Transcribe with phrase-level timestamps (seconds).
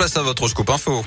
[0.00, 1.04] place à votre scoop info.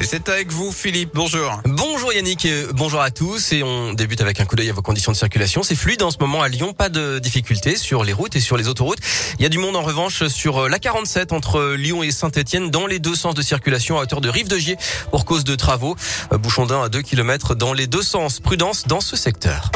[0.00, 1.10] Et c'est avec vous, Philippe.
[1.12, 1.60] Bonjour.
[1.66, 3.52] Bonjour Yannick, bonjour à tous.
[3.52, 5.62] Et on débute avec un coup d'œil à vos conditions de circulation.
[5.62, 8.56] C'est fluide en ce moment à Lyon, pas de difficultés sur les routes et sur
[8.56, 9.00] les autoroutes.
[9.38, 12.86] Il y a du monde en revanche sur la 47 entre Lyon et Saint-Etienne dans
[12.86, 14.78] les deux sens de circulation à hauteur de Rive de Gier
[15.10, 15.96] pour cause de travaux.
[16.30, 18.40] Bouchon d'un à 2 km dans les deux sens.
[18.40, 19.70] Prudence dans ce secteur.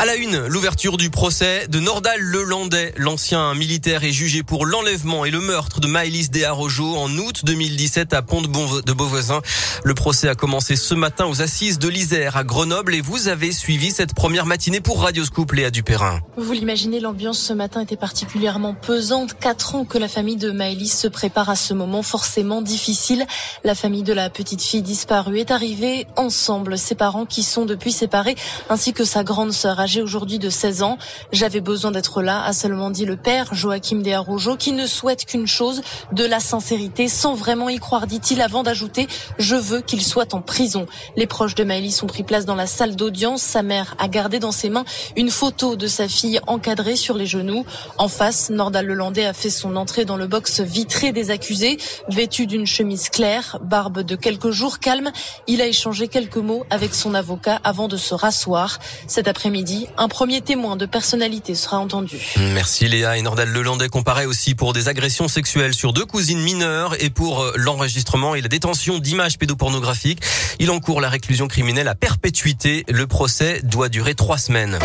[0.00, 2.94] À la une, l'ouverture du procès de Nordal Lelandais.
[2.98, 8.14] L'ancien militaire est jugé pour l'enlèvement et le meurtre de Maëlys Desarrojo en août 2017
[8.14, 9.42] à Pont de Beauvoisin.
[9.82, 13.50] Le procès a commencé ce matin aux assises de l'Isère à Grenoble et vous avez
[13.50, 16.20] suivi cette première matinée pour Radio Scoop, Léa Dupérin.
[16.36, 19.34] Vous l'imaginez, l'ambiance ce matin était particulièrement pesante.
[19.34, 23.26] Quatre ans que la famille de Maëlys se prépare à ce moment forcément difficile.
[23.64, 26.78] La famille de la petite fille disparue est arrivée ensemble.
[26.78, 28.36] Ses parents qui sont depuis séparés
[28.70, 30.98] ainsi que sa grande sœur âgé aujourd'hui de 16 ans.
[31.32, 35.46] J'avais besoin d'être là, a seulement dit le père Joachim De qui ne souhaite qu'une
[35.46, 35.80] chose,
[36.12, 40.42] de la sincérité, sans vraiment y croire, dit-il, avant d'ajouter Je veux qu'il soit en
[40.42, 40.84] prison.
[41.16, 43.40] Les proches de Maëlys ont pris place dans la salle d'audience.
[43.40, 44.84] Sa mère a gardé dans ses mains
[45.16, 47.64] une photo de sa fille encadrée sur les genoux.
[47.96, 51.78] En face, Nordal Lelandais a fait son entrée dans le box vitré des accusés,
[52.10, 55.12] vêtu d'une chemise claire, barbe de quelques jours calme.
[55.46, 58.80] Il a échangé quelques mots avec son avocat avant de se rasseoir.
[59.06, 62.34] Cet après-midi, un premier témoin de personnalité sera entendu.
[62.38, 63.16] Merci Léa.
[63.18, 67.42] Et Nordal Lelandais comparaît aussi pour des agressions sexuelles sur deux cousines mineures et pour
[67.42, 70.20] euh, l'enregistrement et la détention d'images pédopornographiques.
[70.58, 72.84] Il encourt la réclusion criminelle à perpétuité.
[72.88, 74.78] Le procès doit durer trois semaines.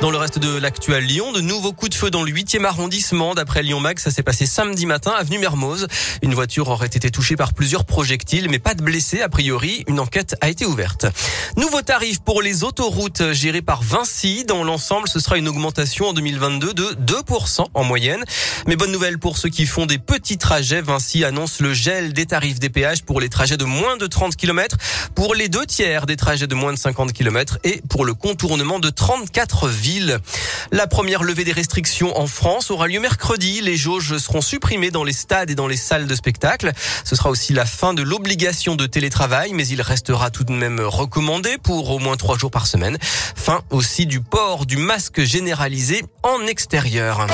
[0.00, 3.34] Dans le reste de l'actuel Lyon, de nouveaux coups de feu dans le 8e arrondissement.
[3.34, 5.88] D'après Lyon Max, ça s'est passé samedi matin, avenue Mermoz.
[6.22, 9.20] Une voiture aurait été touchée par plusieurs projectiles, mais pas de blessés.
[9.20, 11.04] A priori, une enquête a été ouverte.
[11.58, 14.44] Nouveau tarif pour les autoroutes gérées par Vinci.
[14.46, 18.24] Dans l'ensemble, ce sera une augmentation en 2022 de 2% en moyenne.
[18.66, 20.80] Mais bonne nouvelle pour ceux qui font des petits trajets.
[20.80, 24.36] Vinci annonce le gel des tarifs des péages pour les trajets de moins de 30
[24.36, 24.78] km,
[25.14, 28.78] pour les deux tiers des trajets de moins de 50 km et pour le contournement
[28.78, 30.18] de 34 villes.
[30.72, 33.60] La première levée des restrictions en France aura lieu mercredi.
[33.60, 36.72] Les jauges seront supprimées dans les stades et dans les salles de spectacle.
[37.04, 40.80] Ce sera aussi la fin de l'obligation de télétravail, mais il restera tout de même
[40.80, 42.96] recommandé pour au moins trois jours par semaine.
[43.36, 47.26] Fin aussi du port du masque généralisé en extérieur.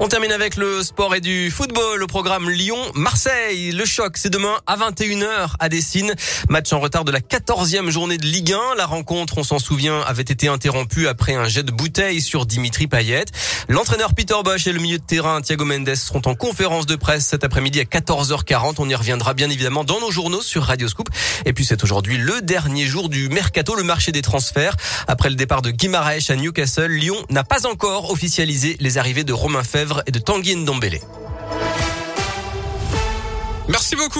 [0.00, 2.02] On termine avec le sport et du football.
[2.02, 3.70] au programme Lyon-Marseille.
[3.70, 6.14] Le choc, c'est demain à 21h à Dessine.
[6.48, 8.74] Match en retard de la 14e journée de Ligue 1.
[8.76, 12.88] La rencontre, on s'en souvient, avait été interrompue après un jet de bouteille sur Dimitri
[12.88, 13.24] Payet.
[13.68, 17.26] L'entraîneur Peter Bosch et le milieu de terrain Thiago Mendes seront en conférence de presse
[17.26, 18.74] cet après-midi à 14h40.
[18.78, 21.08] On y reviendra bien évidemment dans nos journaux sur Radio Scoop.
[21.44, 24.76] Et puis c'est aujourd'hui le dernier jour du mercato, le marché des transferts.
[25.06, 29.32] Après le départ de Guimaraes à Newcastle, Lyon n'a pas encore officialisé les arrivées de
[29.32, 31.00] Romain Fèvre et de Tanguy Ndombele.
[33.68, 34.10] Merci beaucoup.